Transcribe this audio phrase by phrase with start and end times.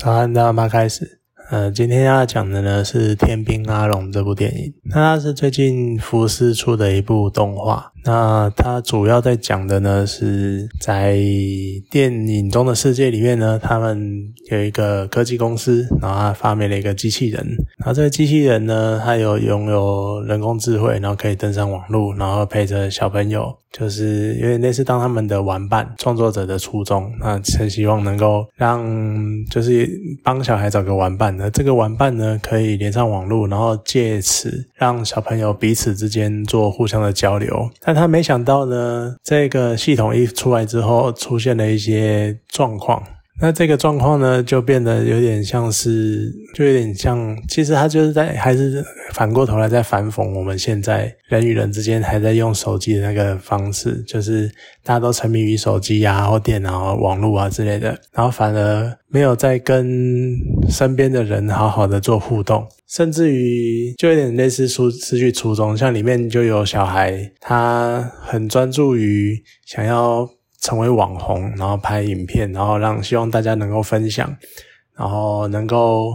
[0.00, 1.20] 早安，大家开始。
[1.50, 7.92] 呃，今天要讲的呢是《天兵阿龙》这部电影，那它是最近福斯出的一部动画。
[8.04, 11.18] 那它主要在讲的呢是在
[11.90, 17.46] 电影中的世界里面呢，他们有一个科技公司，然后他发明了一个机器人。
[17.78, 25.90] 然后这个机器人呢，它有拥有人工智慧，然后可以登上网络，然后陪着小朋友，就是有点类似当他们的玩伴。
[25.98, 28.84] 创作者的初衷，那是希望能够让
[29.50, 29.88] 就是
[30.22, 31.34] 帮小孩找个玩伴。
[31.36, 37.70] 那这个玩伴呢，可以连上网络，然后借此让小朋友彼此之间做互相的交流。
[37.90, 43.02] 但他没想到呢，这个系统一出来之后，出现了一些状况。
[43.42, 54.46] 那这个状况呢，就变得有点像是，就有点像，其实他就是在，还是反过头来在反讽我们现在人与人之间还在用手机的那个方式，就是
[54.84, 60.36] 大家都沉迷于手机啊，或电脑、网络啊之类的，然后反而没有在跟
[60.68, 70.28] 身边的人好好的做互动，甚至于就有点类似失失去初衷，像里面就有小孩，他很专注于想要。
[70.60, 74.36] 成为网红，然后拍影片，然后让希望大家能够分享，
[74.96, 76.14] 然后能够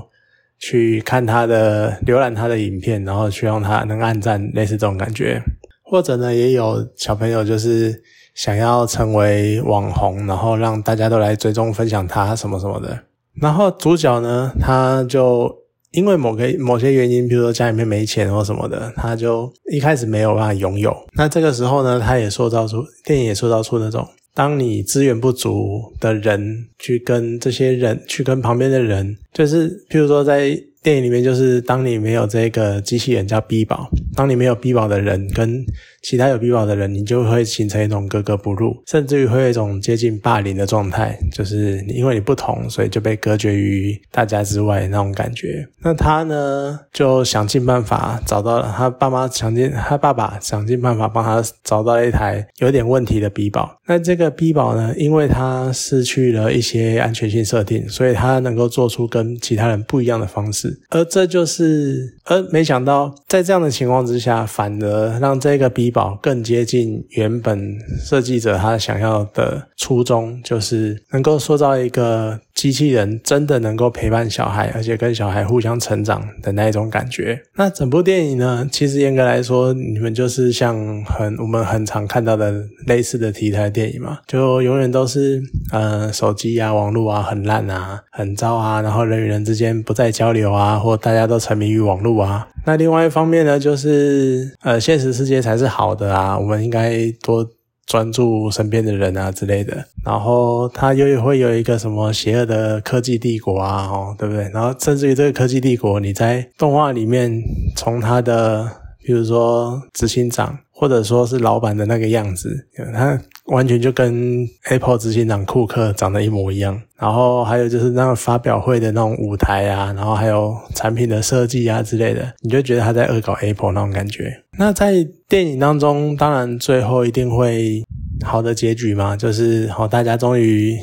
[0.59, 5.41] 去看他的浏览他的影片，然后希望他能按赞，类似这种感觉。
[5.83, 8.01] 或者呢，也有小朋友就是
[8.33, 12.99] 想要成为网红，然后让大家都来追踪分享他什么什么的。
[13.41, 15.53] 然后主角呢，他就
[15.91, 20.95] 因为某个某些原因，比如说家里面没钱或什么的，他就一开始没有办法拥有。
[21.13, 24.07] 那这个时候呢，他也塑造出电影也塑造出那种。
[24.35, 30.61] 当你资源不足的人去跟这些人去跟旁边的人，就是譬如说在。
[30.85, 35.65] 电影里面就是当你没有这个机器人叫 B 宝，当你没有 B 宝的人跟
[36.01, 45.67] 其他有 B 宝的人，你就会形成一种格格不入，甚至于会有一种接近霸凌的状态，就是因为你不同，所以就被隔绝于大家之外那种感觉。
[45.81, 53.79] 那他呢就想尽办法找到了他爸妈想尽他爸爸想尽办法帮他找到一台有点问题的 B 宝。
[53.87, 60.79] 那这个 B 宝呢，因为他失去了一些安全性设定，所以他能够做出跟其他人不一样的方式。
[60.89, 72.39] 而这就是，而没想到，在这样的情况之下，反而让这个 B 宝更接近原本设计者他想要的初衷，就是能够塑造一个。
[72.55, 77.37] 机器人真的能够陪伴小孩，而且跟小孩互相成长的那一种感觉。
[77.57, 78.65] 那整部电影呢？
[78.71, 80.73] 其实严格来说，你们就是像
[81.03, 92.47] 很我们很常看到的类似的题材电影嘛，就永远都是呃手机啊、网络啊很烂啊、很糟啊，然后人与人之间不再交流啊，或大家都沉迷于网络啊。
[92.65, 97.47] 那另外一方面呢，就是呃现实世界才是好的啊，我们应该多。
[97.87, 104.49] 专注身边的人啊之类的，然后他又会有一个什么邪恶的科技帝国啊，哦，对不对？
[104.51, 107.31] 然后甚至于这个科技帝国，你在动画里面
[107.75, 108.67] 从他的，
[109.05, 110.57] 比如说执行长。
[110.85, 112.55] 或者说是老板的那个样子，
[112.93, 116.79] 他完全就跟 Apple 执行长库克长得一模一样。
[116.95, 124.31] 然后还有就是那个发表会的那种舞台啊，然后还有产品的设计啊之类的，你就觉得他在恶搞 Apple 那种感觉。
[124.59, 124.93] 那在
[125.27, 127.83] 电影当中，当然最后一定会
[128.23, 130.77] 好的结局嘛，就是好大家终于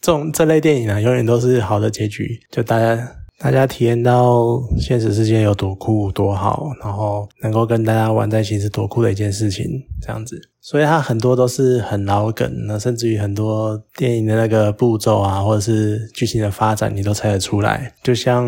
[0.00, 2.98] 这种这类电影啊，永远都是好的结局，就大家。
[3.38, 9.64] 大家体验到现实世界有多酷多好，然后能够跟大家玩在一起是多酷的一件事情，
[10.00, 10.40] 这样子。
[10.68, 17.94] 所以它很多都是很老梗，那甚至于很多电影的那个步骤啊，或者是剧情的发展，你都猜得出来。
[18.02, 18.44] 就像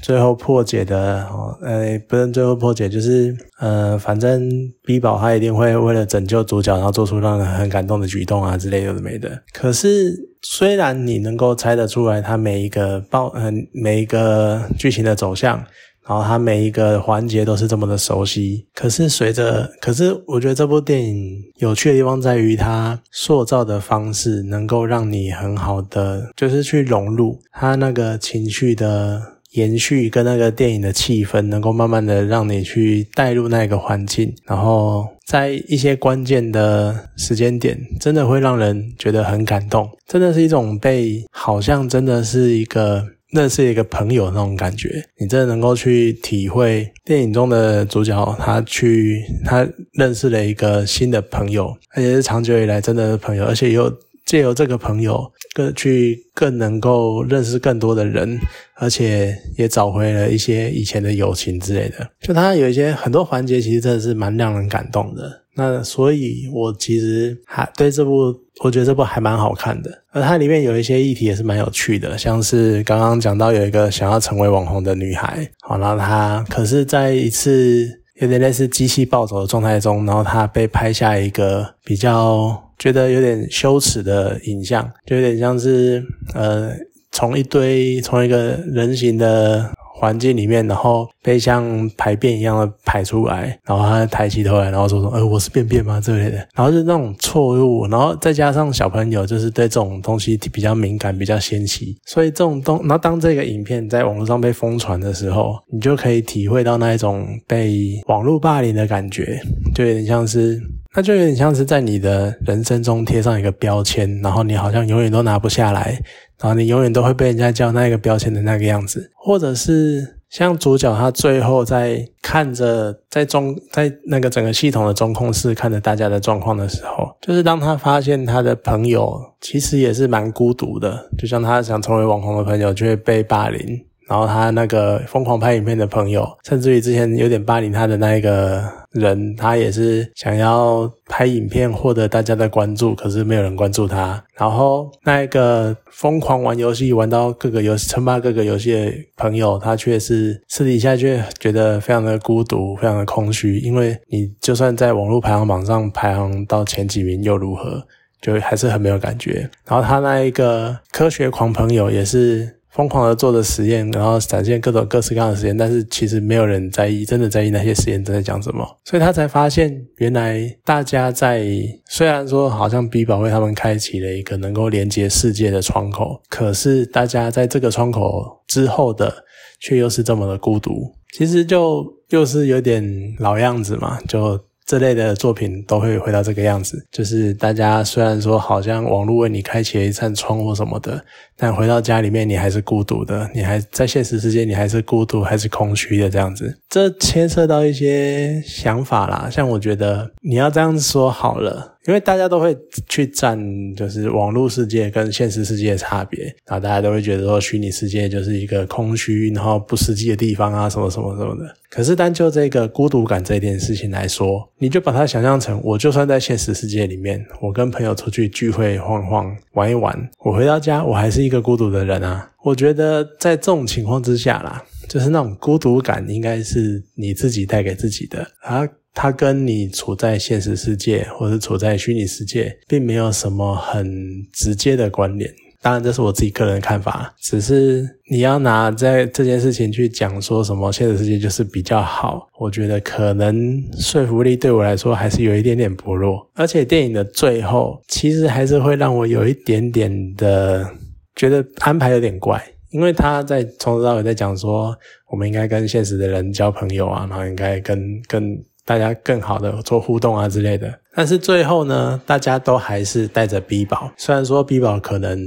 [0.00, 1.26] 最后破解的，
[1.62, 4.48] 呃，不是最后破解，就是呃，反正
[4.84, 9.42] B 宝他一定会为了拯救主角，然后做出让人很感动的举动啊之类的没的。
[9.52, 15.60] 可是虽然你能够猜得出来，他每一个爆，嗯，每一个剧情的走向。
[16.08, 29.20] 然后它每一个环节都是这么的熟悉，可是随着，可是我觉得这部电影有趣的地方在于它塑造的方式能够让你很好的就是去融入它那个情绪的
[29.52, 43.04] 延续跟那个电影的气氛，能够慢慢的让你去带入那个环境，然后在一些关键的时间点，真的会让人觉得很感动，真的是一种被好像真的是一个。
[43.30, 53.92] 认识一个朋友那种感觉，你真的能够去体会电影中的主角，他去他认识了一个新的朋友，而且是长久以来真的朋友，而且又
[54.24, 55.24] 借由这个朋友
[55.54, 58.38] 更去更能够认识更多的人，
[58.74, 62.08] 而且也找回了一些以前的友情之类的。
[62.20, 65.42] 就他有一些很多环节，其实真的是蛮让人感动的。
[65.56, 69.90] 那所以，我其实还对这部，我觉得这部还蛮好看的。
[70.12, 77.88] 而它里面有一些议题也是蛮有趣的，像是刚刚讲到有一个想要成为网红的女孩，好，然后她可是在一次
[78.20, 86.04] 有点类似机器暴走的状态中，然后她被拍下一个比较觉得有点羞耻的影像，就有点像是
[86.34, 86.70] 呃，
[87.12, 89.70] 从一堆从一个人形的。
[89.98, 109.40] 环境里面，然后被像排便一样的排出来，然后他抬起头来，然后说说：“呃，我是便便吗？”之类的，然后就那种错误，然后再加上小朋友就是对这种东西比较敏感、比较纤细，所以这种东，然后当这个影片在网络上被疯传的时候，你就可以体会到那一种被网络霸凌的感觉，
[109.74, 110.60] 就有点像是，
[110.96, 116.00] 那就有点像是在你的人生中贴上一个标签，然后你好像永远都拿不下来。
[116.40, 133.84] 然后你永远都会被人家叫那个标签的那个样子，或者是像主角他最后在看着在中在那个整个系统的中控室看着大家的状况的时候，就是当他发现他的朋友其实也是蛮孤独的，就像他想成为网红的朋友就会被霸凌。
[134.08, 138.62] 然后他那个疯狂拍影片的朋友，甚至于之前有点霸凌他的那一个
[138.92, 144.22] 人，他也是想要拍影片获得大家的关注，可是没有人关注他。
[144.36, 153.58] 然后那一个疯狂玩游戏玩到各个游戏称霸各个游戏的朋友，他却是私底下却觉得非常的孤独，非常的空虚。
[153.58, 157.82] 因为你就算在网络排行榜上排行到前几名又如何，
[158.20, 159.50] 就还是很没有感觉。
[159.66, 162.55] 然后他那一个科学狂朋友也是。
[162.76, 171.46] 疯狂的做着实验，然后展现各种各式各样的实验，但是其实没有人在意，真的在意那些实验正在讲什么，所以他才发现，原来大家在
[171.88, 179.10] 虽然说好像 B 宝为他们开启了一个能够连接世界的窗口，可是大家在这个窗口之后的，
[179.58, 182.84] 却又是这么的孤独，其实就又是有点
[183.18, 184.38] 老样子嘛，就。
[184.66, 191.02] 这类的作品都会回到这个样子，就是大家虽然说好像网络为你开启了一扇窗或什么的，
[191.36, 196.58] 但回到家里面你还是孤独的，你还在现实世界你还是孤独还是空虚的这样子。
[196.68, 201.75] 这牵涉到一些想法啦，像我觉得你要这样子说好了。
[201.86, 202.56] 因为大家都会
[202.88, 203.38] 去站，
[203.74, 211.54] 就是网络世界跟现实世界的差别，然后大家都会觉得说虚拟世界就是一个空虚，然后不实际的地方啊，什么什么什么的。
[211.70, 222.30] 可是单就这个孤独感这件事情来说，你就把它想象成，我就算在现实世界里面，我跟朋友出去聚会晃晃玩一玩，我回到家我还是一个孤独的人啊。
[222.42, 228.66] 我觉得在这种情况之下啦，就是那种孤独感应该是你自己带给自己的啊。
[228.98, 233.86] 它跟你处在现实世界或者处在虚拟世界，并没有什么很
[234.32, 235.30] 直接的关联。
[235.60, 237.14] 当然，这是我自己个人的看法。
[237.20, 246.26] 只是你要拿在这件事情去讲说什么现实世界就是比较好，我觉得可能说服力对我来说还是有一点点薄弱。
[246.34, 250.66] 而且电影的最后，其实还是会让我有一点点的
[251.14, 254.74] 觉得安排有点怪，因为他在从头到尾在讲说，
[255.10, 257.78] 我们应该跟现实的人交朋友啊，然后应该跟
[258.08, 258.42] 跟。
[258.66, 263.90] 大家更好的做互动啊之类的，但是最后呢，大家都还是带着 B 宝。
[263.96, 265.18] 虽然说 B 宝可能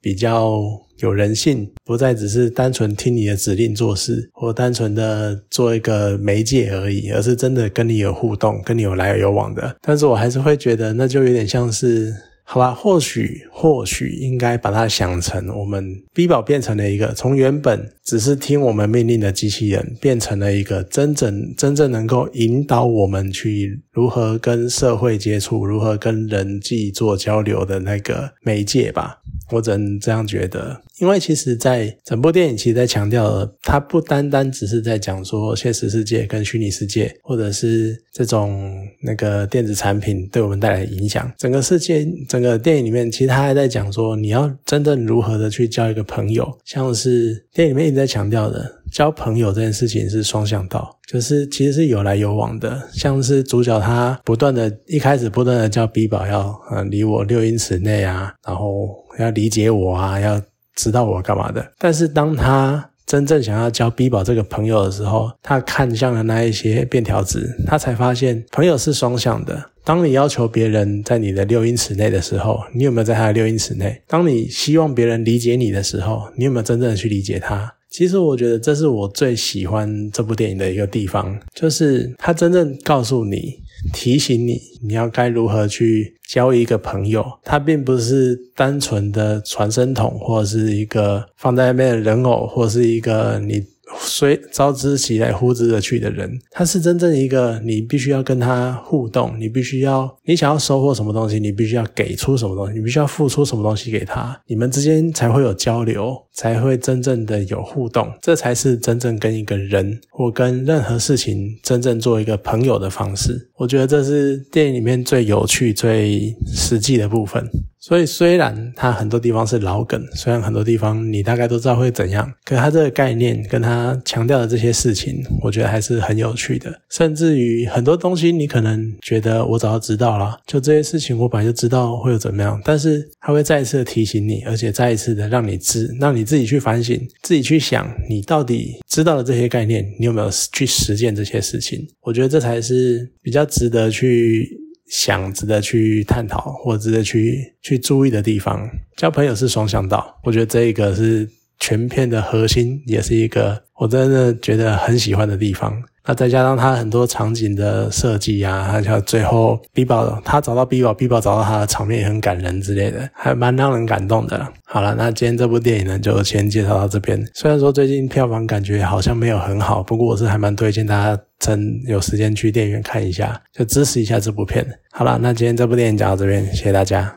[0.00, 0.62] 比较
[0.98, 9.76] 有人性，不再只是单纯听你的指令做事，或单纯的做一个媒介而已，而是真的跟你有互动，跟你有来有往的。
[9.82, 12.14] 但是我还是会觉得，那就有点像是。
[12.46, 29.22] 好吧，或许或许应该把它想成，我们 B 宝变成了一个从原本只是听我们命令的机器人，变成了一个真正真正能够引导我们去如何跟社会接触、如何跟人际做交流的那个媒介吧。
[29.54, 41.30] 我只能这样觉得，因为其实，在整部电影，其实在强调，它不单单只是在讲说现实世界跟虚拟世界，或者是这种那个电子产品对我们带来的影响。
[41.38, 52.82] 整个世界，整个电影里面，其实他还在讲说，你要真正如何的去交一个朋友，像是电影里面一直在强调的，交朋友这件事情是双向道，就是其实是有来有往的。
[52.92, 59.03] 像是主角他不断的，一开始不断的叫 B 宝要呃离我六英尺内啊，然后。
[59.18, 60.40] 要理解我啊，要
[60.74, 61.72] 知道我干嘛的。
[61.78, 69.70] 但是当他真正想要交 B 宝这个朋友的时候，他看向了那一些便条纸，他才发现朋友是双向的。
[69.84, 74.02] 当你要求别人在你的六英尺内的时候，你有没有在他的六英尺内？
[74.08, 77.74] 当你希望别人理解你的时候，你有没有真正的去理解他？
[77.90, 83.62] 其实我觉得这是我最喜欢这部电影的一个地方，就是他真正告诉你。
[83.92, 87.24] 提醒你，你要该如何去交一个朋友。
[87.42, 93.64] 他并不是单纯的传声筒，或者是一个放在那边的人偶，或是一个你
[93.98, 113.50] 随招之即来呼之则去的人，他是真正一个你必须要跟他互动，你必须要你想要收获什么东西，你必须要给出什么东西，你必须要付出什么东西给他，你们之间才会有交流，才会真正的有互动，这才是真正跟一个人或跟任何事情真正做一个朋友的方式。
[113.56, 117.44] 我觉得这是电影里面最有趣、最实际的部分。
[117.78, 126.72] 所以，虽然它很多地方是老梗，虽然很多地方你大概都知道会怎样，可它这个概念跟它强调的这些事情，我觉得还是很有趣的。
[126.88, 141.86] 甚至于很多东西，你可能觉得我早就知道了，就这些事情我本来就知道会有怎么样，但是它会再一次提醒你，而且再一次的让你知，让你自己去反省，自己去想，你到底知道了这些概念，你有没有去实践这些事情？
[142.00, 144.60] 我觉得这才是比较值得去。
[144.86, 151.26] 想值得去探讨或值得去去注意的地方，交朋友是双向道，我觉得这一个是
[151.58, 155.82] 全片的核心，也是一个我真的觉得很喜欢的地方。
[156.06, 164.46] 那再加上他很多场景的设计啊，还有最后 B 宝他找到 B 宝，B 宝找到他的场面也很感人之类的，还蛮让人感动的。
[164.66, 167.24] 好了，那今天这部电影呢，就先介绍到这边。
[167.34, 174.66] 虽然说最近票房感觉好像没有很好，不过我是还蛮推荐大家趁有时间去电影院看一下，就支持一下这部片。
[174.92, 177.16] 好了，那今天这部电影讲到这边，谢谢大家。